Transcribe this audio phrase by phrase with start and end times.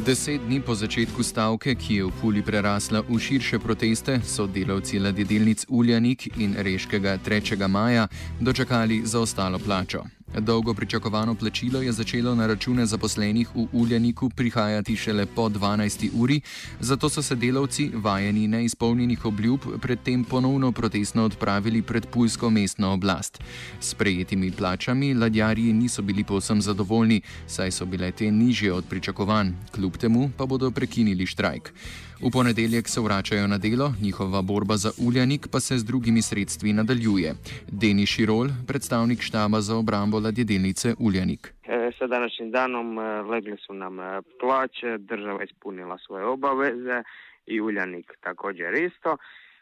[0.00, 4.96] Deset dni po začetku stavke, ki je v Puli prerasla v širše proteste, so delavci
[4.96, 7.68] ladjedelnic Uljanik in Reškega 3.
[7.68, 8.08] maja
[8.40, 10.19] dočakali zaostalo plačo.
[10.38, 16.10] Dolgo pričakovano plačilo je začelo na račune zaposlenih v Uljaniku prihajati šele po 12.
[16.14, 16.40] uri,
[16.80, 23.42] zato so se delavci, vajeni neizpolnjenih obljub, predtem ponovno protestno odpravili pred Pulsko mestno oblast.
[23.80, 29.52] S prejetimi plačami ladjarji niso bili povsem zadovoljni, saj so bile te nižje od pričakovanj,
[29.74, 31.72] kljub temu pa bodo prekinili štrajk.
[32.20, 36.72] V ponedeljek se vračajo na delo, njihova borba za Uljanik pa se z drugimi sredstvi
[36.72, 37.34] nadaljuje.
[37.72, 41.54] Deni Širol, predstavnik štaba za obrambo ladjedelnice Uljanik.
[41.64, 47.02] E, sa današnjim danom e, legli su nam e, plaće, država ispunila svoje obaveze
[47.46, 49.16] i Uljanik također isto.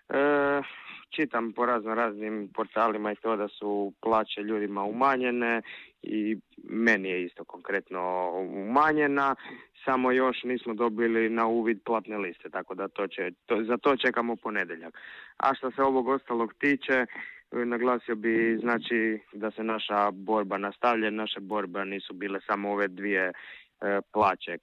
[0.08, 0.62] E,
[1.10, 5.62] čitam po razno raznim portalima i to da su plaće ljudima umanjene
[6.02, 9.34] i meni je isto konkretno umanjena,
[9.84, 13.96] samo još nismo dobili na uvid platne liste, tako da to će, to, za to
[13.96, 14.98] čekamo ponedeljak.
[15.36, 17.06] A što se ovog ostalog tiče,
[17.52, 23.32] naglasio bi znači da se naša borba nastavlja, naše borbe nisu bile samo ove dvije
[23.80, 24.52] e, plaće.
[24.52, 24.58] E,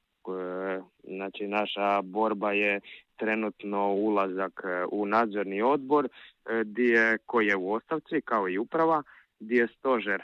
[1.04, 2.80] znači naša borba je
[3.16, 6.08] trenutno ulazak e, u nadzorni odbor
[6.66, 9.04] gdje, koji je u ostavci kao i uprava
[9.40, 10.24] gdje je stožer.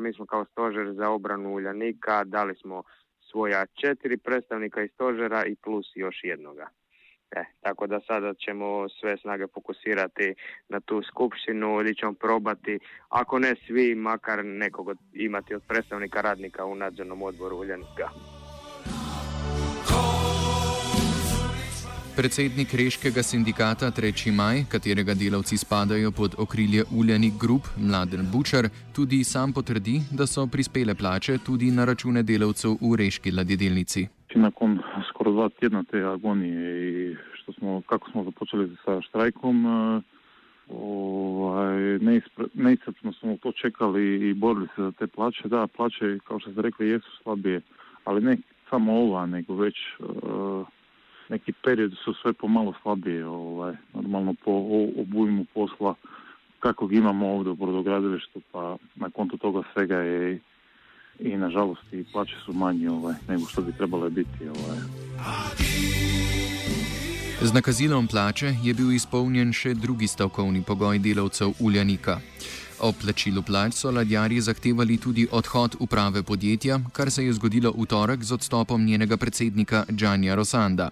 [0.00, 2.82] Mi smo kao stožer za obranu Uljanika dali smo
[3.30, 6.68] svoja četiri predstavnika iz stožera i plus još jednoga.
[7.36, 10.34] E, tako da sada ćemo sve snage fokusirati
[10.68, 16.64] na tu skupštinu gdje ćemo probati, ako ne svi, makar nekog imati od predstavnika radnika
[16.64, 18.08] u nadzornom odboru Uljanika.
[22.16, 24.32] Predsednik Reškega sindikata 3.
[24.32, 30.46] maj, katerega delavci spadajo pod okrilje Uljanik Group, Mladen Bučar, tudi sam potrdi, da so
[30.46, 34.08] prispele plače tudi na račune delavcev v Reški ladjedelnici.
[34.34, 34.78] Nakon
[35.20, 39.66] skoro dva tjedna te agonije i što smo, kako smo započeli sa štrajkom,
[40.68, 41.98] ovaj,
[42.54, 45.48] neiscrpno smo to čekali i borili se za te plaće.
[45.48, 47.60] Da, plaće, kao što ste rekli, jesu slabije,
[48.04, 48.36] ali ne
[48.70, 50.66] samo ova, nego već uh,
[51.28, 54.52] neki period su sve pomalo slabije, ovaj, normalno po
[54.96, 55.94] obujmu posla
[56.60, 60.40] kakvog imamo ovdje u brodogradilištu, pa na kontu toga svega je
[61.18, 64.48] i nažalost i plaće su manje ovaj, nego što bi trebale biti.
[64.48, 64.78] Ovaj.
[67.42, 72.20] Z nakazilom plače je bil izpolnjen še drugi stavkovni pogoj delavcev Uljanika.
[72.80, 77.84] O plačilu plač so ladjarji zahtevali tudi odhod uprave podjetja, kar se je zgodilo v
[77.86, 80.90] torek z odstopom njenega predsednika Džanja Rosanda.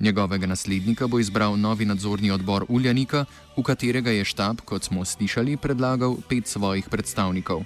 [0.00, 3.24] Njegovega naslednika bo izbral novi nadzorni odbor Uljanika,
[3.56, 7.64] v katerega je štab, kot smo slišali, predlagal pet svojih predstavnikov.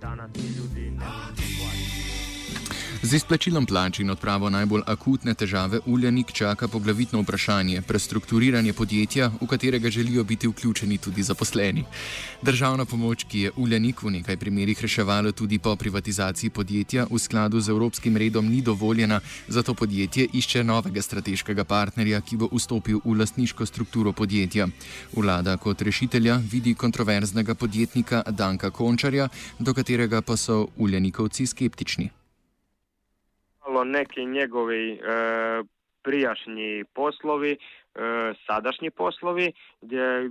[0.00, 1.89] da una delusione.
[3.00, 9.46] Z izplačilom plač in odpravo najbolj akutne težave Uljanik čaka poglavitno vprašanje: prestrukturiranje podjetja, v
[9.46, 11.84] katerega želijo biti vključeni tudi zaposleni.
[12.42, 17.60] Državna pomoč, ki je Uljanik v nekaj primerjih reševala tudi po privatizaciji podjetja, v skladu
[17.60, 23.16] z evropskim redom ni dovoljena, zato podjetje išče novega strateškega partnerja, ki bo vstopil v
[23.16, 24.68] lastniško strukturo podjetja.
[25.16, 32.19] Vlada kot rešitelja vidi kontroverznega podjetnika Danka Končarja, do katerega pa so Uljanikovci skeptični.
[33.84, 34.98] Neki njegovi e,
[36.02, 37.58] prijašnji poslovi, e,
[38.46, 40.28] sadašnji poslovi, gdje e,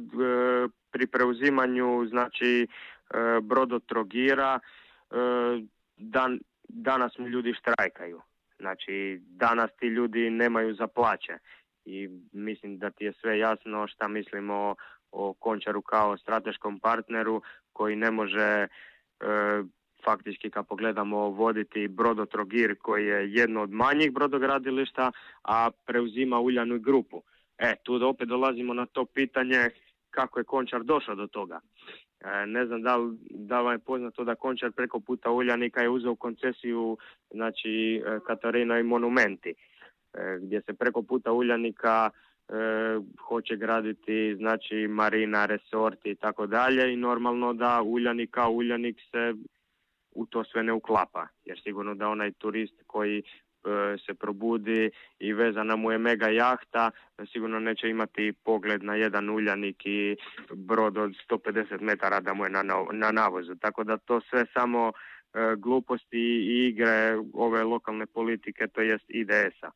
[0.92, 4.60] pri preuzimanju znači e, brodotrogira
[5.98, 8.22] dan, danas mi ljudi štrajkaju.
[8.60, 11.38] Znači danas ti ljudi nemaju za plaće
[11.86, 14.76] i mislim da ti je sve jasno šta mislimo
[15.12, 17.42] o Končaru kao strateškom partneru
[17.74, 18.68] koji ne može
[20.04, 25.12] faktički kad pogledamo voditi Brodotrogir koji je jedno od manjih brodogradilišta,
[25.44, 27.22] a preuzima Uljanu grupu.
[27.58, 29.70] E, tu opet dolazimo na to pitanje
[30.10, 31.60] kako je Končar došao do toga.
[32.20, 35.90] E, ne znam da li, da vam je poznato da Končar preko puta Uljanika je
[35.90, 36.98] uzeo koncesiju
[37.32, 42.10] znači e, Katarina i monumenti e, gdje se preko puta Uljanika
[43.28, 49.34] hoće graditi znači marina, resorti i tako dalje i normalno da Uljanik kao Uljanik se
[50.12, 53.24] u to sve ne uklapa jer sigurno da onaj turist koji
[53.66, 56.92] E, se probudi i vezana mu je mega jahta,
[57.32, 60.16] sigurno neće imati pogled na jedan uljanik i
[60.54, 63.56] brod od 150 metara da mu je na, na navozu.
[63.56, 64.92] Tako da to sve samo
[65.34, 69.72] e, gluposti i igre ove lokalne politike, to jest IDS-a.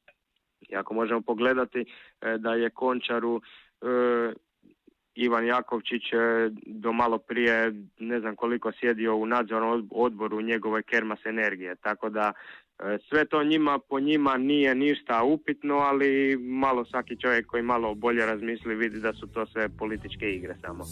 [0.70, 1.86] I ako možemo pogledati
[2.22, 3.42] e, da je Končaru
[5.16, 6.04] Ivan Jakovčić
[6.66, 12.34] do malo prije ne znam koliko sjedio u nadzornom odboru njegove Kermas Energije, tako da
[12.80, 17.96] E, sve to njima po njima nije ništa upitno, ali malo svaki čovjek koji malo
[17.96, 20.84] bolje razmisli vidi da su to sve političke igre samo.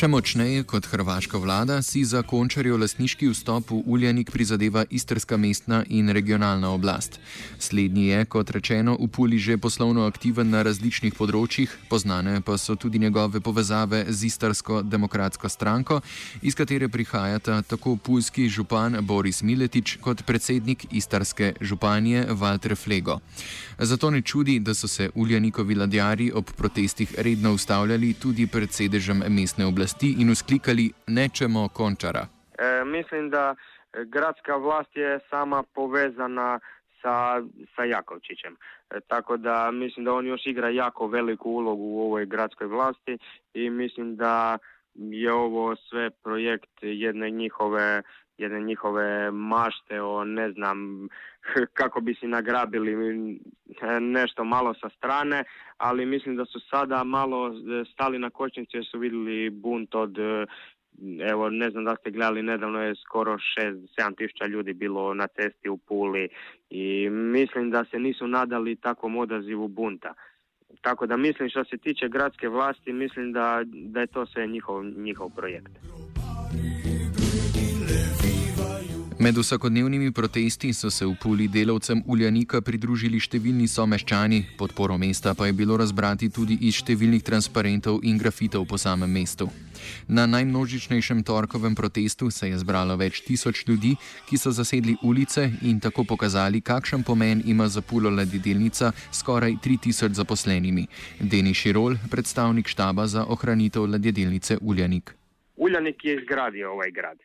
[0.00, 5.82] Še močneje kot hrvaška vlada si za končarjo lasniški vstop v Uljanik prizadeva istrska mestna
[5.92, 7.18] in regionalna oblast.
[7.60, 12.78] Slednji je, kot rečeno, v Puli že poslovno aktiven na različnih področjih, poznane pa so
[12.80, 16.00] tudi njegove povezave z istarsko demokratsko stranko,
[16.40, 23.20] iz katere prihajata tako pulski župan Boris Miletič kot predsednik istarske županje Walter Flego.
[23.76, 29.24] Zato ne čudi, da so se Uljanikovi ladjari ob protestih redno ustavljali tudi pred sedežem
[29.28, 32.26] mestne oblasti oblasti in usklikali nečemo končara?
[32.58, 33.54] E, mislim da
[34.06, 36.60] gradska vlast je sama povezana
[37.02, 37.42] sa,
[37.76, 38.56] sa Jakovčićem.
[38.90, 43.18] E, tako da mislim da on još igra jako veliku ulogu u ovoj gradskoj vlasti
[43.54, 44.58] i mislim da
[44.94, 48.02] je ovo sve projekt jedne njihove
[48.40, 51.08] jedne njihove mašte o ne znam
[51.78, 52.92] kako bi si nagrabili
[54.00, 55.44] nešto malo sa strane,
[55.76, 57.52] ali mislim da su sada malo
[57.92, 60.16] stali na kočnicu jer su vidjeli bunt od
[61.30, 65.68] evo ne znam da ste gledali nedavno je skoro 6-7 tisuća ljudi bilo na cesti
[65.68, 66.28] u Puli
[66.70, 70.14] i mislim da se nisu nadali takvom odazivu bunta.
[70.80, 74.84] Tako da mislim što se tiče gradske vlasti mislim da, da je to sve njihov,
[74.84, 75.72] njihov projekt.
[79.20, 85.50] Med vsakodnevnimi protesti so se v Puli delavcem Uljanika pridružili številni someščani, podporo mesta pa
[85.50, 89.50] je bilo razbrati tudi iz številnih transparentov in grafitov po samem mestu.
[90.08, 93.92] Na najmnožičnejšem torkovem protestu se je zbralo več tisoč ljudi,
[94.24, 100.16] ki so zasedli ulice in tako pokazali, kakšen pomen ima za Pulo ladjedelnica skoraj 3000
[100.16, 100.88] zaposlenimi.
[101.20, 105.12] Deni Širol, predstavnik štaba za ohranitev ladjedelnice Uljanik.
[105.60, 107.18] Uljanik je izgradio ovaj grad.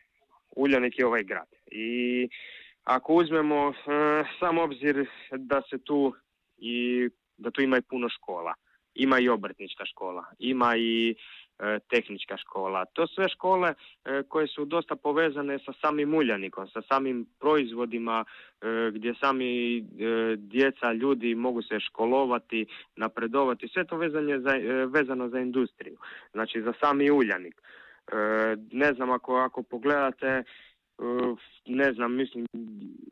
[0.56, 1.55] Uljanik je ovaj grad.
[1.70, 2.28] I
[2.86, 6.14] ako uzmemo e, sam obzir da se tu
[6.58, 8.54] i da tu ima i puno škola,
[8.94, 11.14] ima i obrtnička škola, ima i
[11.58, 12.84] e, tehnička škola.
[12.84, 13.74] To sve škole
[14.04, 18.24] e, koje su dosta povezane sa samim uljanikom, sa samim proizvodima
[18.92, 19.80] gdje sami
[20.36, 23.68] djeca, ljudi mogu se školovati, napredovati.
[23.68, 24.52] Sve to vezanje za,
[24.86, 25.96] vezano za industriju,
[26.32, 27.62] znači za sami uljanik.
[28.72, 30.44] Ne znam ako, ako pogledate
[31.66, 32.46] ne znam, mislim,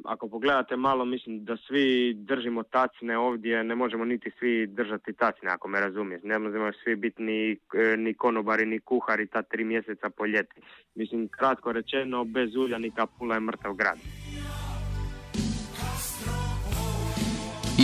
[0.05, 5.51] ako pogledate malo, mislim da svi držimo tacne ovdje, ne možemo niti svi držati tacne,
[5.51, 6.23] ako me razumiješ.
[6.23, 10.61] Ne možemo svi biti ni, e, ni konobari, ni kuhari ta tri mjeseca po ljeti.
[10.95, 13.99] Mislim, kratko rečeno, bez uljanika Pula je mrtav grad.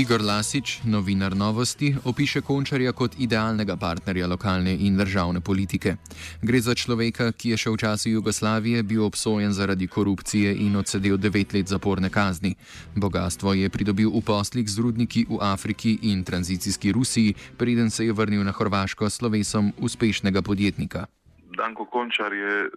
[0.01, 5.93] Igor Lasič, novinar Novosti, opiše Končarja kot idealnega partnerja lokalne in državne politike.
[6.43, 11.21] Gre za človeka, ki je še v času Jugoslavije bil obsojen zaradi korupcije in odsedel
[11.21, 12.55] devet let zaporne kazni.
[12.97, 18.17] Bogatstvo je pridobil v poslih z rudniki v Afriki in tranzicijski Rusiji, preden se je
[18.17, 21.07] vrnil na Hrvaško s slovesom uspešnega podjetnika.
[21.61, 22.73] Danko Končar je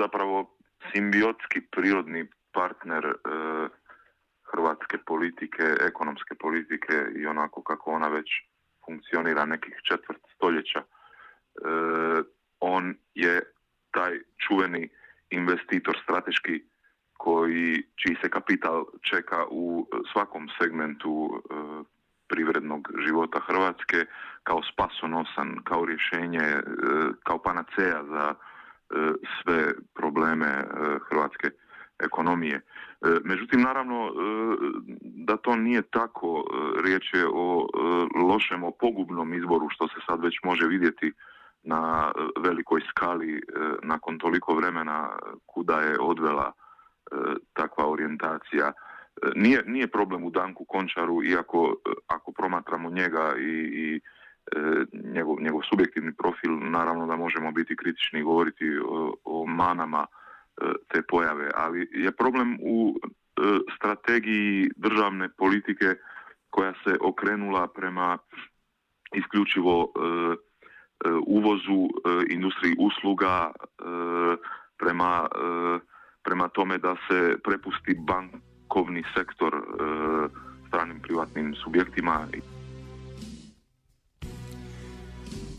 [0.00, 0.48] zapravo
[0.96, 2.24] simbiotski prirodni
[2.56, 3.04] partner.
[3.04, 3.83] Uh...
[4.54, 8.28] hrvatske politike, ekonomske politike i onako kako ona već
[8.84, 10.78] funkcionira nekih četvrt stoljeća.
[10.78, 10.84] E,
[12.60, 13.40] on je
[13.90, 14.88] taj čuveni
[15.30, 16.62] investitor strateški
[17.16, 21.54] koji, čiji se kapital čeka u svakom segmentu e,
[22.28, 24.06] privrednog života Hrvatske
[24.42, 26.62] kao spasonosan, kao rješenje, e,
[27.22, 28.34] kao panaceja za
[29.42, 30.64] sve probleme
[31.08, 31.50] Hrvatske
[31.98, 32.56] ekonomije.
[32.56, 32.60] E,
[33.24, 34.10] međutim, naravno e,
[35.02, 36.44] da to nije tako.
[36.44, 37.68] E, riječ je o
[38.28, 41.12] lošem, o pogubnom izboru što se sad već može vidjeti
[41.62, 43.42] na velikoj skali
[43.82, 46.52] nakon toliko vremena kuda je odvela
[47.52, 48.72] takva orijentacija.
[49.34, 51.74] Nije, nije problem u Danku Končaru, iako
[52.06, 53.50] ako promatramo njega i,
[53.84, 54.00] i
[54.92, 60.06] njegov, njegov subjektivni profil, naravno da možemo biti kritični i govoriti o, o manama
[60.88, 62.94] te pojave, ali je problem u
[63.76, 65.94] strategiji državne politike
[66.50, 68.18] koja se okrenula prema
[69.14, 69.92] isključivo
[71.26, 71.88] uvozu
[72.30, 73.52] industriji usluga
[74.78, 75.26] prema,
[76.24, 79.52] prema tome da se prepusti bankovni sektor
[80.68, 82.26] stranim privatnim subjektima.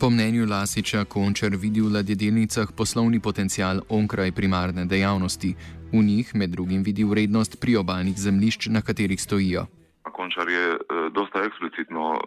[0.00, 5.54] Po mnenju Lasiča Končer vidi v ladjedelnicah poslovni potencial onkraj primarne dejavnosti.
[5.92, 9.66] V njih med drugim vidi vrednost priobalnih zemljišč, na katerih stojijo.
[10.12, 10.76] Končar je
[11.10, 12.20] dosta eksplicitno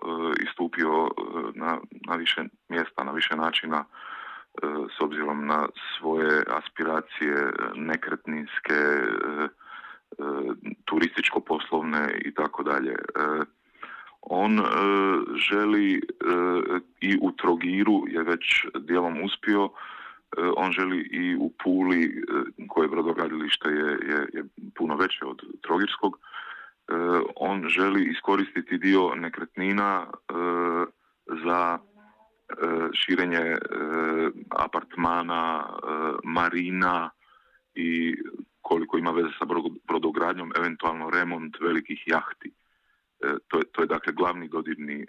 [0.47, 1.09] istupio
[1.55, 3.85] na, na više mjesta, na više načina
[4.97, 8.79] s obzirom na svoje aspiracije nekretninske,
[10.85, 12.95] turističko-poslovne i tako dalje.
[14.31, 14.59] On
[15.49, 16.01] želi
[17.01, 19.69] i u Trogiru je već dijelom uspio,
[20.55, 22.23] on želi i u Puli,
[22.67, 24.43] koje brodogradilište je, je, je
[24.75, 26.19] puno veće od Trogirskog,
[27.35, 30.07] on želi iskoristiti dio nekretnina
[31.43, 31.79] za
[32.93, 33.57] širenje
[34.49, 35.65] apartmana,
[36.23, 37.09] marina
[37.75, 38.15] i
[38.61, 39.45] koliko ima veze sa
[39.87, 42.58] brodogradnjom, eventualno remont velikih jahti.
[43.47, 45.05] To je, to je dakle glavni dodirni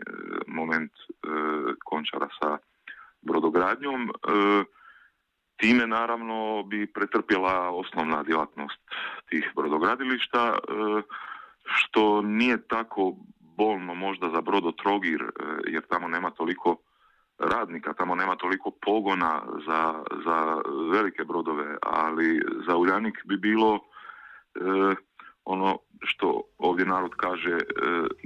[0.46, 0.92] moment
[1.84, 2.58] Končara sa
[3.22, 4.10] brodogradnjom.
[5.56, 8.80] Time naravno bi pretrpjela osnovna djelatnost
[9.28, 10.58] tih brodogradilišta,
[11.64, 15.30] što nije tako bolno možda za brodo Trogir,
[15.66, 16.76] jer tamo nema toliko
[17.38, 20.62] radnika, tamo nema toliko pogona za, za
[20.92, 23.80] velike brodove, ali za Uljanik bi bilo
[25.44, 27.58] ono što ovdje narod kaže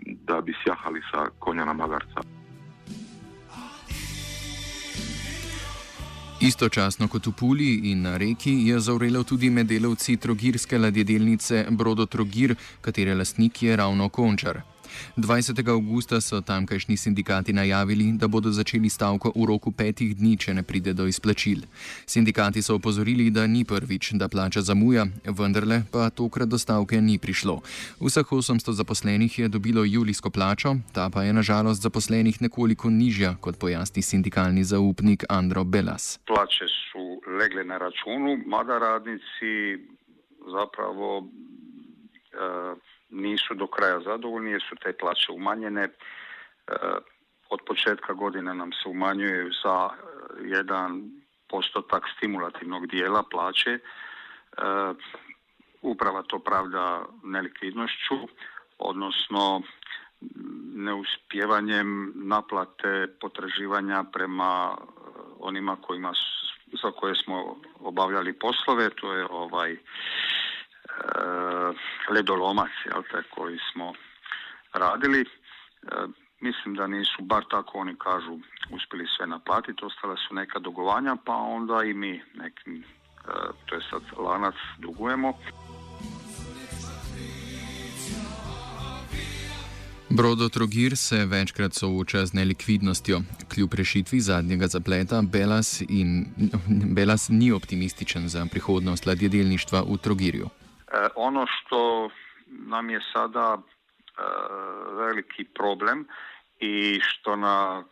[0.07, 2.21] da bi sjahali sa konja na magarca.
[6.41, 12.07] Istočasno kot v Puli in na reki je zavrelo tudi med delavci trogirske ladjedelnice Brodo
[12.07, 14.74] Trogir, katere lastnik je ravno Končar.
[15.17, 15.69] 20.
[15.69, 20.63] augusta so tamkajšnji sindikati najavili, da bodo začeli stavko v roku petih dni, če ne
[20.63, 21.65] pride do izplačil.
[22.07, 27.19] Sindikati so opozorili, da ni prvič, da plača zamuja, vendarle pa tokrat do stavke ni
[27.19, 27.61] prišlo.
[28.01, 33.59] Vseh 800 zaposlenih je dobilo julijsko plačo, ta pa je nažalost zaposlenih nekoliko nižja, kot
[33.59, 36.19] pojasni sindikalni zaupnik Andro Belas.
[36.27, 39.79] Plače so legle na računu, mada radnici
[40.51, 41.19] zapravo.
[42.35, 42.79] Uh,
[43.15, 45.89] nisu do kraja zadovoljni jer su te plaće umanjene.
[47.49, 49.89] Od početka godine nam se umanjuje za
[50.45, 51.11] jedan
[51.49, 53.79] postotak stimulativnog dijela plaće.
[55.83, 58.15] Uprava to pravda nelikvidnošću,
[58.79, 59.63] odnosno
[60.75, 64.77] neuspjevanjem naplate potraživanja prema
[65.39, 66.13] onima kojima
[66.83, 69.77] za koje smo obavljali poslove, to je ovaj
[72.11, 73.93] ledolomac jel te, koji smo
[74.73, 75.21] radili.
[75.21, 75.27] E,
[76.41, 78.39] mislim da nisu, bar tako oni kažu,
[78.71, 83.33] uspjeli sve naplatiti, ostale su neka dugovanja, pa onda i mi nekim, e,
[83.67, 85.33] to je sad lanac, dugujemo.
[90.09, 93.21] Brodo Trogir se večkrat sooča z nelikvidnostjo.
[93.55, 96.27] Kljub rešitvi zadnjega zapleta, Belas, in,
[96.95, 100.49] Belas ni optimističen za prihodnost ladjedelništva v Trogirju.
[100.95, 102.11] E, ono što
[102.47, 103.63] nam je sada e,
[104.97, 106.09] veliki problem
[106.59, 107.85] i što na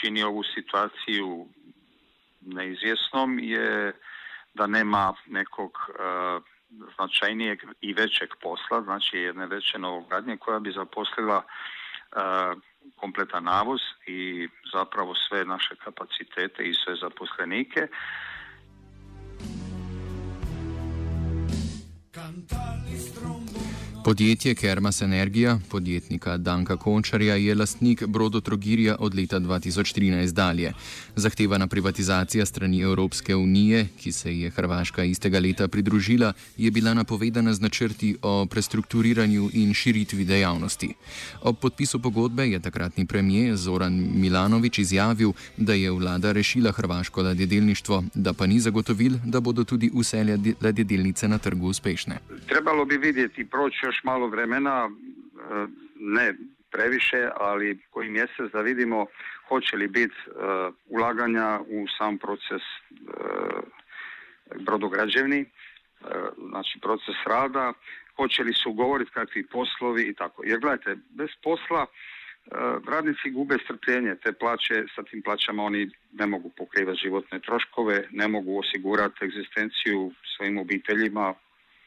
[0.00, 1.46] čini ovu situaciju
[2.40, 3.92] neizvjesnom je
[4.54, 5.92] da nema nekog e,
[6.94, 11.42] značajnijeg i većeg posla, znači jedne veće novogradnje koja bi zaposlila
[12.96, 17.88] kompletan navoz i zapravo sve naše kapacitete i sve zaposlenike.
[24.04, 30.72] Podjetje Kermas Energija, podjetnika Danka Končarja, je lastnik Brodo Trogirja od leta 2013 dalje.
[31.16, 37.54] Zahtevana privatizacija strani Evropske unije, ki se je Hrvaška istega leta pridružila, je bila napovedana
[37.54, 40.94] z načrti o prestrukturiranju in širitvi dejavnosti.
[41.42, 48.04] Ob podpisu pogodbe je takratni premijer Zoran Milanovič izjavil, da je vlada rešila hrvaško ladjedelništvo,
[48.14, 50.24] da pa ni zagotovil, da bodo tudi vse
[50.60, 52.18] ladjedelnice na trgu uspešne.
[52.48, 54.90] Trebalo bi vidjeti proći još malo vremena,
[55.94, 56.34] ne
[56.70, 59.06] previše, ali koji mjesec da vidimo
[59.48, 60.14] hoće li biti
[60.86, 62.62] ulaganja u sam proces
[64.54, 65.44] brodograđevni,
[66.48, 67.72] znači proces rada,
[68.16, 70.42] hoće li se ugovoriti kakvi poslovi i tako.
[70.44, 71.86] Jer gledajte, bez posla
[72.88, 78.28] radnici gube strpljenje, te plaće, sa tim plaćama oni ne mogu pokrivati životne troškove, ne
[78.28, 81.34] mogu osigurati egzistenciju svojim obiteljima,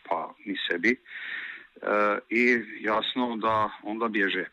[0.09, 0.95] pa ni sebi.
[1.81, 4.45] E, I jasno da onda bježe.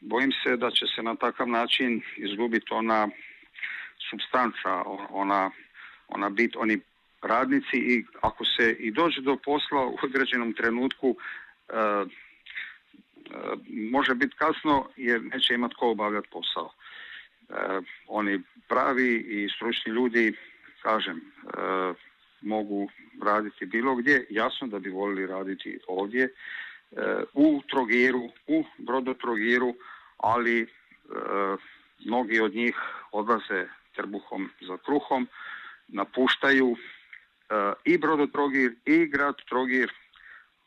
[0.00, 3.08] Bojim se da će se na takav način izgubiti ona
[4.10, 5.50] substanca, ona,
[6.08, 6.80] ona bit, oni
[7.22, 11.16] radnici i ako se i dođe do posla u određenom trenutku
[11.68, 12.04] e, e,
[13.90, 16.70] može biti kasno jer neće imati ko obavljati posao.
[18.08, 20.32] oni pravi i stručni ljudi,
[20.82, 21.20] kažem,
[22.44, 22.88] mogu
[23.22, 26.28] raditi bilo gdje, jasno da bi volili raditi ovdje,
[27.34, 29.74] u Trogiru, u Brodotrogiru,
[30.16, 30.66] ali
[32.04, 32.76] mnogi od njih
[33.12, 35.28] odlaze trbuhom za kruhom,
[35.88, 36.76] napuštaju
[37.84, 39.92] i Brodotrogir i grad Trogir,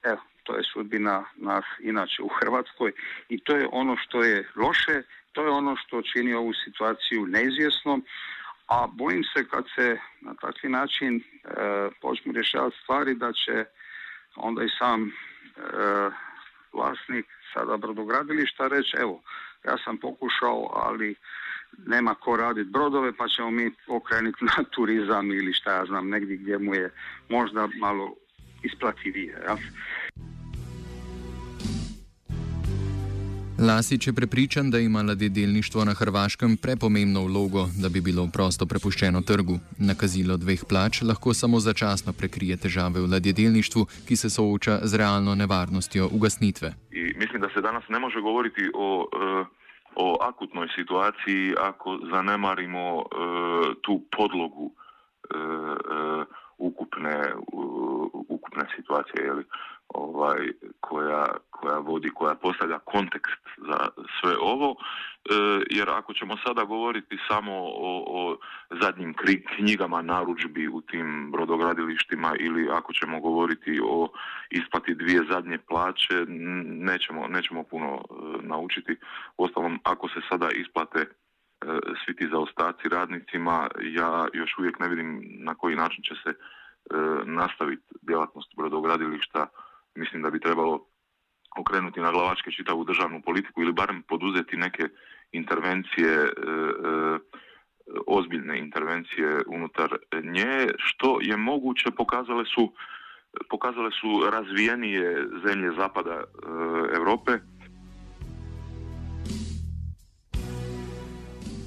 [0.04, 2.92] evo, to je sudbina nas inače u Hrvatskoj
[3.30, 8.04] i to je ono što je loše, to je ono što čini ovu situaciju neizvjesnom,
[8.68, 11.22] a bojim se kad se na takvi način e,
[12.02, 13.66] počnu rješavati stvari da će
[14.36, 15.12] onda i sam e,
[16.74, 19.22] vlasnik sada brodogradilišta reći evo
[19.66, 21.16] ja sam pokušao ali
[21.78, 26.38] nema ko raditi brodove pa ćemo mi okrenuti na turizam ili šta ja znam negdje
[26.38, 26.90] gdje mu je
[27.30, 28.16] možda malo
[28.64, 29.44] isplativije.
[29.48, 29.58] Ja?
[33.60, 39.22] Lasič je prepričan, da ima ladjedelništvo na Hrvaškem prepomembno vlogo, da bi bilo prosto prepuščeno
[39.22, 39.56] trgu.
[39.80, 45.36] Nakazilo dveh plač lahko samo začasno prekrije težave v ladjedelništvu, ki se sooča z realno
[45.36, 46.70] nevarnostjo ugasnitve.
[46.92, 49.46] I mislim, da se danes ne može govoriti o, eh,
[49.96, 53.06] o akutnoj situaciji, ako zanemarimo eh,
[53.82, 56.26] tu podlogu eh,
[56.58, 57.18] ukupne,
[58.30, 59.34] ukupne situacije.
[59.88, 60.38] Ovaj,
[61.98, 63.78] vodi, koja postavlja kontekst za
[64.20, 65.34] sve ovo, e,
[65.70, 67.54] jer ako ćemo sada govoriti samo
[67.90, 68.38] o, o
[68.82, 69.14] zadnjim
[69.56, 74.10] knjigama narudžbi u tim brodogradilištima ili ako ćemo govoriti o
[74.50, 76.26] isplati dvije zadnje plaće,
[76.90, 78.04] nećemo, nećemo puno e,
[78.42, 78.96] naučiti.
[79.38, 81.08] Ostalom, ako se sada isplate e,
[82.06, 86.34] svi ti zaostaci radnicima, ja još uvijek ne vidim na koji način će se
[87.26, 89.48] nastaviti djelatnost brodogradilišta
[89.98, 90.87] mislim da bi trebalo
[91.68, 94.84] okrenuti na glavačke čitavu državnu politiku ili barem poduzeti neke
[95.32, 97.20] intervencije, e, e,
[98.08, 99.90] ozbiljne intervencije unutar
[100.24, 102.74] nje, što je moguće pokazale su
[103.50, 106.26] pokazale su razvijenije zemlje zapada e,
[106.98, 107.32] Europe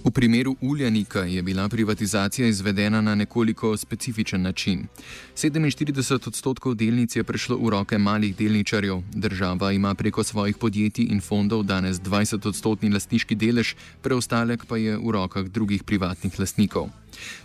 [0.05, 4.87] V primeru Uljanika je bila privatizacija izvedena na nekoliko specifičen način.
[5.35, 11.21] 47 odstotkov delnic je prišlo v roke malih delničarjev, država ima preko svojih podjetij in
[11.21, 16.89] fondov danes 20 odstotni lastniški delež, preostalek pa je v rokah drugih privatnih lastnikov.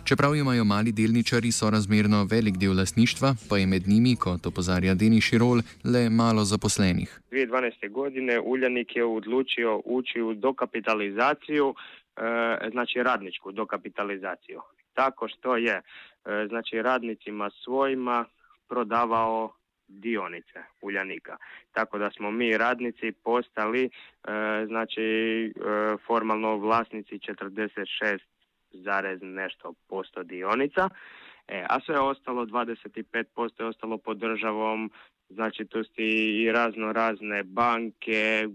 [0.04, 5.20] Čeprav imajo mali delničari sorazmerno velik del lastništva, pa je med njimi, kot opozarja Deni
[5.20, 7.20] Širol, le malo zaposlenih.
[7.30, 7.90] 2012.
[7.90, 11.74] godine Uljanik je odločil uči v dokapitalizacijo.
[12.16, 14.60] E, znači radničku dokapitalizaciju.
[14.94, 15.82] Tako što je e,
[16.48, 18.24] znači radnicima svojima
[18.68, 19.52] prodavao
[19.88, 21.36] dionice Uljanika.
[21.72, 23.90] Tako da smo mi radnici postali e,
[24.66, 25.52] znači
[26.06, 28.18] formalno vlasnici 46
[28.72, 30.88] zarez nešto posto dionica,
[31.68, 34.90] a sve ostalo 25% je ostalo pod državom,
[35.28, 38.48] znači tu su i razno razne banke,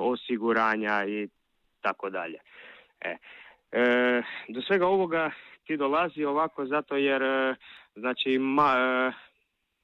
[0.00, 1.28] osiguranja i
[1.80, 2.38] tako dalje.
[3.04, 3.16] E,
[3.72, 5.30] e, do svega ovoga
[5.66, 7.54] ti dolazi ovako zato jer e,
[7.94, 9.12] znači ma, e,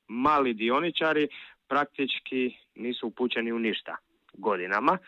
[0.08, 1.28] mali dioničari
[1.68, 3.96] praktički nisu upućeni u ništa
[4.32, 4.98] godinama.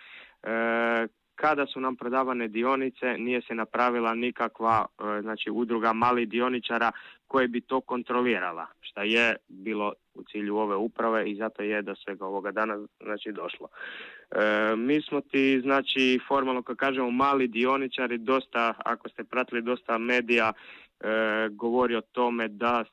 [1.34, 4.86] kada su nam prodavane dionice nije se napravila nikakva
[5.20, 6.92] znači udruga malih dioničara
[7.26, 11.94] koje bi to kontrolirala, što je bilo u cilju ove uprave i zato je do
[11.94, 13.68] svega ovoga dana znači došlo.
[14.30, 19.98] E, mi smo ti znači formalno kad kažemo mali dioničari dosta, ako ste pratili dosta
[19.98, 22.84] medija e, govori o tome da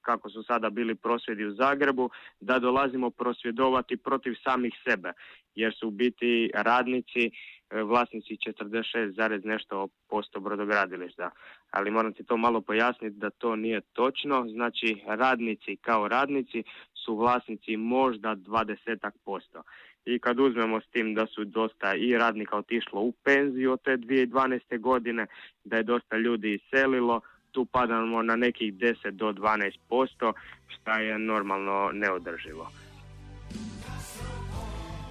[0.00, 5.12] kako su sada bili prosvjedi u Zagrebu, da dolazimo prosvjedovati protiv samih sebe,
[5.54, 7.30] jer su u biti radnici
[7.70, 11.30] E, vlasnici 46, nešto posto brodogradilišta.
[11.70, 14.46] ali moram ti to malo pojasniti da to nije točno.
[14.48, 16.62] Znači radnici kao radnici
[17.04, 19.62] su vlasnici možda 20 posto.
[20.04, 23.96] I kad uzmemo s tim da su dosta i radnika otišlo u penziju od te
[23.96, 24.80] 2012.
[24.80, 25.26] godine,
[25.64, 27.20] da je dosta ljudi iselilo,
[27.52, 30.32] tu padamo na nekih 10 do 12 posto,
[30.68, 32.70] šta je normalno neodrživo.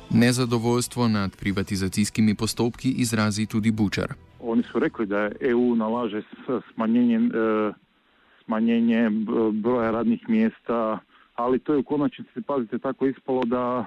[0.09, 4.13] Nezadovoljstvo nad privatizacijskimi postopki izrazi tudi Bučar.
[4.39, 6.21] Oni su rekli da EU nalaže
[6.73, 7.71] smanjenje, e,
[8.45, 9.09] smanjenje
[9.53, 10.99] broja radnih mjesta,
[11.35, 13.85] ali to je u konačnici, pazite, tako ispalo da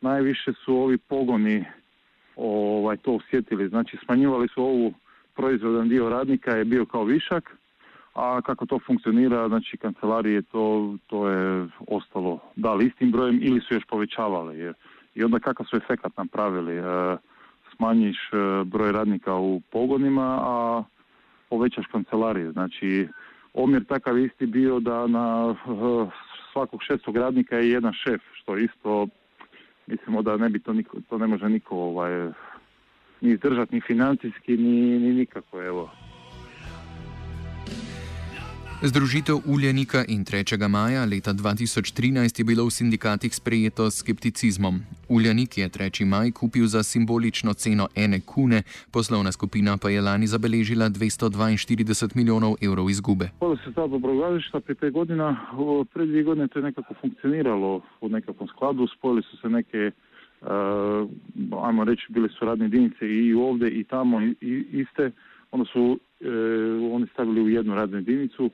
[0.00, 1.64] najviše su ovi pogoni
[2.36, 3.68] ovaj, to osjetili.
[3.68, 4.94] Znači smanjivali su ovu
[5.34, 7.56] proizvodan dio radnika je bio kao višak,
[8.14, 13.60] a kako to funkcionira, znači kancelarije to, to je ostalo da li istim brojem ili
[13.60, 14.58] su još povećavali.
[14.58, 14.74] Jer,
[15.14, 16.76] I onda kakav su efekat napravili?
[16.76, 16.82] E,
[17.76, 20.84] smanjiš e, broj radnika u pogonima, a
[21.48, 22.52] povećaš kancelarije.
[22.52, 23.08] Znači,
[23.54, 25.70] omjer takav isti bio da na e,
[26.52, 29.06] svakog šestog radnika je jedan šef, što isto
[29.86, 32.30] mislimo da ne bi to niko, to ne može niko ovaj,
[33.20, 35.90] ni izdržati ni financijski, ni, ni nikako, evo.
[38.86, 40.68] Združitev Uljenika in 3.
[40.68, 44.74] maja leta 2013 je bilo v sindikatih sprejeto s skepticizmom.
[45.08, 46.04] Uljenik je 3.
[46.04, 52.54] maj kupil za simbolično ceno ene kune, poslovna skupina pa je lani zabeležila 242 milijonov
[52.62, 53.26] evrov izgube.
[53.38, 55.36] Hvala se ta dobrogradilišta pri pet godina,
[55.92, 59.90] pred dvije godine to je nekako funkcioniralo u nekakvom skladu, spojili su se neke
[60.40, 61.10] Uh,
[61.64, 64.34] ajmo reći, bile su radne jedinice i ovdje i tamo i,
[64.72, 65.10] iste,
[65.50, 66.28] onda su e,
[66.92, 68.50] oni stavili u jednu radnu jedinicu,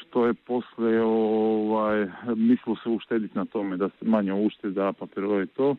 [0.00, 5.46] što je posle ovaj, mislilo se uštediti na tome da se manje ušteda papirove i
[5.46, 5.76] to,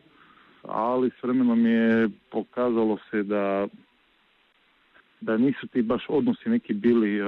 [0.62, 3.66] ali s vremenom je pokazalo se da
[5.20, 7.22] da nisu ti baš odnosi neki bili e,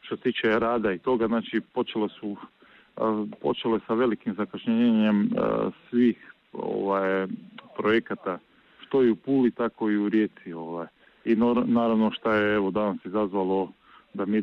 [0.00, 2.36] što se tiče rada i toga, znači počelo su
[2.96, 3.00] e,
[3.40, 5.28] počelo je sa velikim zakašnjenjem e,
[5.90, 7.26] svih ovaj,
[7.76, 8.38] projekata
[8.80, 10.52] što i u Puli, tako i u Rijeci.
[10.52, 10.86] Ovaj.
[11.24, 13.72] I naravno što je evo danas izazvalo
[14.14, 14.42] da mi e,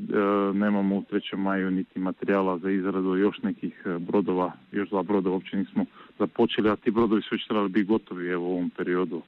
[0.54, 1.38] nemamo u 3.
[1.38, 5.86] maju niti materijala za izradu još nekih e, brodova, još dva broda uopće nismo
[6.20, 9.22] započeli, a ti brodovi su već trebali biti gotovi evo, u ovom periodu.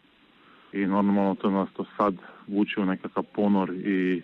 [0.73, 2.15] I normalno to nas to sad
[2.47, 4.21] vuče u nekakav ponor i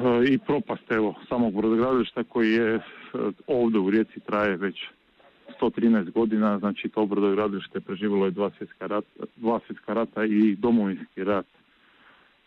[0.00, 2.80] e, i propast evo samog brodogradilišta koji je
[3.46, 4.84] ovdje u Rijeci traje već
[5.60, 11.24] 113 godina, znači to brodogradilište preživjelo je dva svjetska rata, dva svjetska rata i domovinski
[11.24, 11.46] rat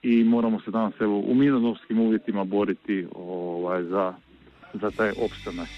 [0.03, 4.13] i moramo se danas evo u mirnodopskim uvjetima boriti ovaj, za,
[4.73, 5.69] za taj opstanak.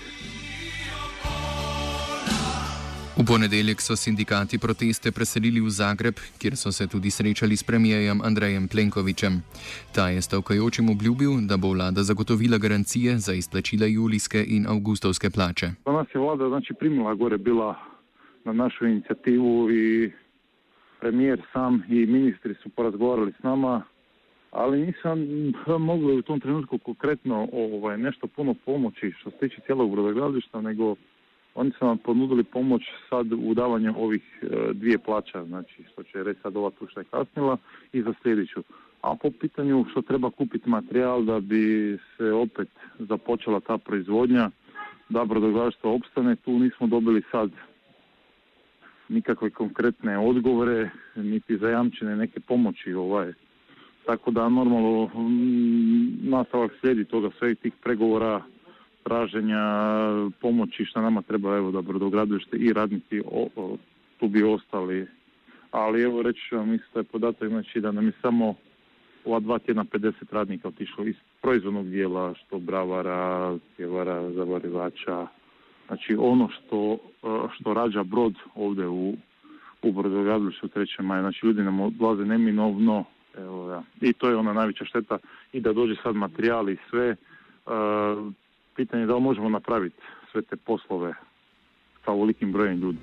[3.18, 8.22] V ponedeljek so sindikati proteste preselili v Zagreb, kjer so se tudi srečali s premijejem
[8.22, 9.34] Andrejem Plenkovičem.
[9.96, 15.68] Ta je stavkajočim obljubil, da bo vlada zagotovila garancije za izplačila julijske in avgustovske plače.
[15.84, 17.76] Pa nas je vlada znači, primila gore bila
[18.46, 20.12] na našo inicijativu i
[21.00, 23.84] premijer sam i ministri su porazgovarali s nama
[24.54, 25.20] ali nisam
[25.90, 30.96] mogli u tom trenutku konkretno ovaj, nešto puno pomoći što se tiče cijelog brodogradilišta, nego
[31.56, 36.24] oni su nam ponudili pomoć sad u davanju ovih e, dvije plaća, znači što će
[36.24, 37.58] reći sad ova tu što je kasnila
[37.94, 38.64] i za sljedeću.
[39.02, 44.50] A po pitanju što treba kupiti materijal da bi se opet započela ta proizvodnja,
[45.10, 47.52] da brodogradilište opstane, tu nismo dobili sad
[49.10, 53.34] nikakve konkretne odgovore, niti zajamčene neke pomoći ovaj,
[54.06, 58.42] tako da normalno mm, nastavak slijedi toga svih tih pregovora,
[59.04, 59.64] traženja
[60.42, 63.76] pomoći što nama treba evo da brodogradilište i radnici o,
[64.20, 65.08] tu bi ostali.
[65.72, 68.56] Ali evo reći ću vam isto je podatak znači da nam je samo
[69.26, 75.28] ova dva tjedna 50 radnika otišlo iz proizvodnog dijela, što bravara, pjevara, zavarivača.
[75.88, 76.98] Znači ono što,
[77.56, 79.14] što rađa brod ovdje u,
[79.82, 81.02] u brodogradilištu 3.
[81.02, 81.22] maja.
[81.22, 83.06] Znači ljudi nam odlaze neminovno,
[83.38, 83.84] Evo, ja.
[84.02, 85.18] I to je ona najveća šteta
[85.54, 87.10] i da dođe sad materijal i sve.
[87.10, 87.16] E,
[88.76, 91.14] pitanje je da li možemo napraviti sve te poslove
[92.06, 93.00] sa ovolikim brojem ljudi.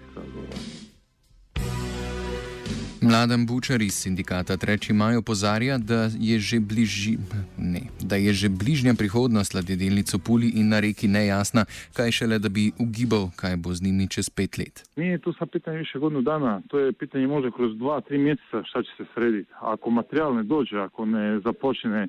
[3.03, 4.93] Mladen Bučar iz sindikata 3.
[4.93, 7.17] maj opozarja, da je že, bliži,
[7.59, 11.65] ne, da je že bližnja prihodnost ladjedelnic v Puli in na reki nejasna,
[11.97, 14.85] kaj šele da bi ugibal, kaj bo z njimi čez pet let.
[14.97, 18.63] Nije to sa pitanje više godinu dana, to je pitanje može kroz dva, tri mjeseca
[18.65, 19.51] šta će se srediti.
[19.61, 22.09] Ako materijal ne dođe, ako ne započne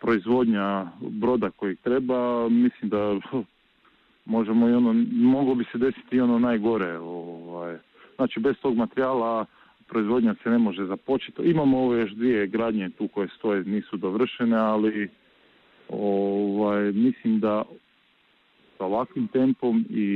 [0.00, 3.20] proizvodnja broda kojeg treba, mislim da
[4.36, 6.98] možemo i ono, moglo bi se desiti i ono najgore.
[6.98, 7.78] Ovaj.
[8.16, 9.46] Znači bez tog materijala
[9.88, 11.42] proizvodnja se ne može započeti.
[11.42, 15.08] Imamo ove još dvije gradnje tu koje stoje, nisu dovršene, ali
[15.88, 17.62] Ovaj, mislim da
[18.78, 20.06] sa ovakvim tempom i,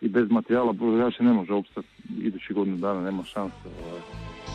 [0.00, 1.88] i bez materijala proizvođač ne može opstati
[2.20, 3.68] idući godinu dana, nema šanse.
[3.88, 4.47] Ovaj.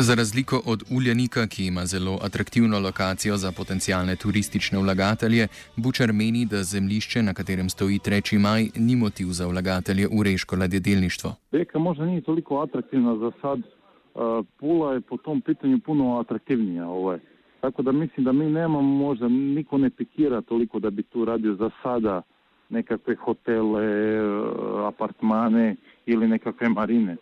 [0.00, 6.46] Za razliko od Uljanika, ki ima zelo atraktivno lokacijo za potencijalne turistične vlagatelje, Bučar meni,
[6.46, 8.38] da zemljišče, na katerem stoji 3.
[8.38, 11.34] maj, ni motiv za vlagatelje v reško ladjedelništvo.
[11.52, 16.88] Rijeka možda nije toliko atraktivna za sad, uh, Pula je po tom pitanju puno atraktivnija.
[16.88, 17.18] Ovaj.
[17.60, 21.54] Tako da mislim da mi nemamo možda, niko ne pikira toliko da bi tu radio
[21.54, 22.22] za sada
[22.68, 23.86] nekakve hotele,
[24.22, 27.16] uh, apartmane ili nekakve marine.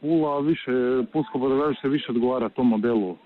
[0.00, 0.72] Pula više,
[1.12, 3.10] Pulsko brodogradilište više odgovara tom modelu.
[3.10, 3.16] Uh,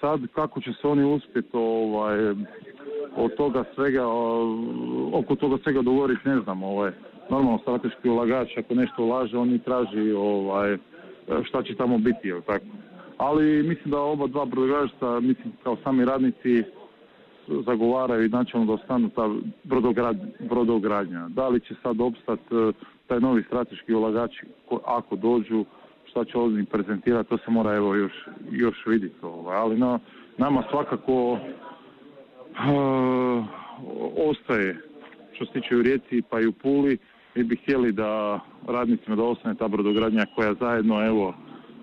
[0.00, 2.18] sad kako će se oni uspjeti ovaj,
[3.16, 4.06] od toga svega,
[5.12, 6.62] oko toga svega dogovoriti ne znam.
[6.62, 6.90] Ovaj,
[7.30, 10.76] normalno strateški ulagač ako nešto ulaže on i traži ovaj,
[11.44, 12.28] šta će tamo biti.
[12.28, 12.64] Jel, tako.
[13.16, 16.62] Ali mislim da oba dva brodogradilišta, mislim kao sami radnici
[17.48, 19.30] zagovaraju i načelno da ostanu ta
[19.64, 21.28] brodograd, brodogradnja.
[21.28, 22.54] Da li će sad opstati
[23.06, 24.46] taj novi strateški ulagači
[24.84, 25.64] ako dođu
[26.10, 28.12] šta će ovdje prezentirati, to se mora evo još,
[28.50, 29.16] još vidjeti.
[29.22, 29.56] Ovaj.
[29.56, 29.98] Ali na,
[30.38, 31.38] nama svakako uh,
[34.30, 34.82] ostaje
[35.32, 36.98] što se tiče u Rijeci pa i u Puli,
[37.34, 41.34] mi bi htjeli da radnicima da ostane ta brodogradnja koja zajedno, evo,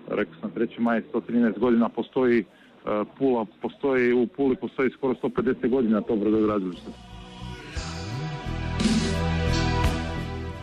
[0.08, 0.80] rekao sam 3.
[0.80, 7.13] maj 113 godina postoji, uh, Pula postoji, u Puli postoji skoro 150 godina to brodogradilište.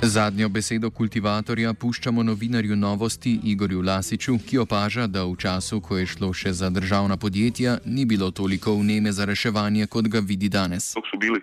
[0.03, 6.07] Zadnjo besedo kultivatorja puščamo novinarju novosti Igorju Lasiču, ki opaža, da v času, ko je
[6.09, 10.95] šlo še za državna podjetja, ni bilo toliko vneme za reševanje, kot ga vidi danes.
[10.97, 11.41] Dok su bili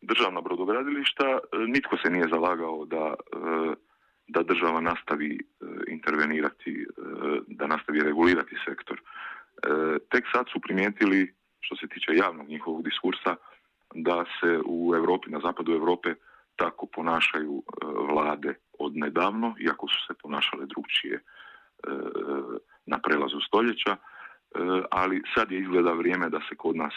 [0.00, 1.26] državna brodogradilišta,
[1.68, 3.04] nitko se nije zalagao da,
[4.28, 5.36] da država nastavi
[5.88, 6.86] intervenirati,
[7.48, 8.96] da nastavi regulirati sektor.
[10.08, 11.28] Tek sad su primijetili,
[11.60, 13.36] što se tiče javnog njihovog diskursa,
[13.94, 16.14] da se u Europi, na zapadu Europe,
[16.60, 17.62] tako ponašaju
[18.12, 21.16] vlade od nedavno, iako su se ponašale drugčije
[22.86, 23.96] na prelazu stoljeća,
[24.90, 26.94] ali sad je izgleda vrijeme da se kod nas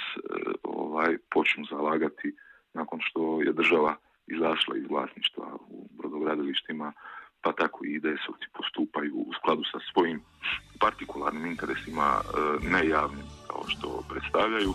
[0.64, 2.36] ovaj počnu zalagati
[2.74, 3.96] nakon što je država
[4.28, 6.94] izašla iz vlasništva u brodogradilištima,
[7.42, 10.22] pa tako i IDS-ovci postupaju u skladu sa svojim
[10.80, 12.08] partikularnim interesima,
[12.72, 14.74] ne javnim kao što predstavljaju.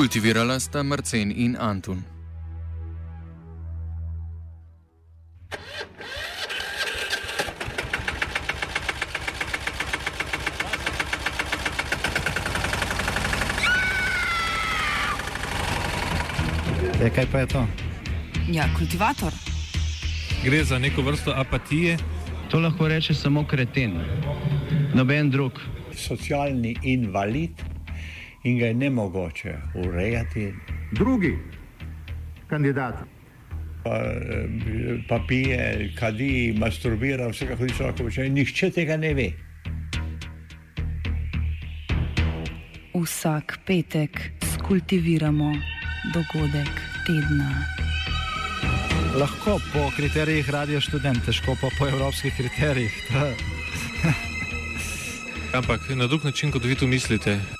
[0.00, 2.00] Kultivirala sta Marcen in Antun.
[17.00, 17.66] E, kaj pa je to?
[18.48, 19.32] Ja, kultivator.
[20.44, 21.98] Gre za neko vrsto apatije.
[22.50, 24.00] To lahko reče samo kreten,
[24.94, 25.60] noben drug.
[25.92, 27.69] Socialni invalid
[28.44, 30.54] in ga je nemogoče urejati.
[30.92, 31.38] Drugi
[32.46, 32.94] kandidat.
[33.84, 34.00] Pa,
[35.08, 38.28] pa pije, kadi, masturbira, vse kako ti človek počne.
[38.28, 39.30] Nihče tega ne ve.
[42.94, 45.54] Vsak petek skultiviramo
[46.14, 46.70] dogodek
[47.06, 47.50] tedna.
[49.16, 52.92] Lahko po kriterijih radio študent, težko pa po evropskih kriterijih.
[55.58, 57.59] Ampak na drug način, kot vi tu mislite.